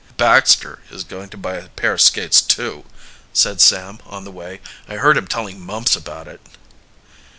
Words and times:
"Baxter 0.17 0.79
is 0.89 1.03
going 1.03 1.29
to 1.29 1.37
buy 1.37 1.57
a 1.57 1.69
pair 1.69 1.93
of 1.93 2.01
skates, 2.01 2.41
too," 2.41 2.85
said 3.33 3.61
Sam, 3.61 3.99
on 4.07 4.23
the 4.23 4.31
way. 4.31 4.59
"I 4.87 4.95
heard 4.95 5.15
him 5.15 5.27
telling 5.27 5.59
Mumps 5.61 5.95
about 5.95 6.27
it." 6.27 6.41